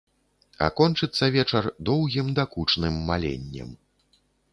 [0.67, 3.69] А кончыцца вечар доўгім дакучным маленнем.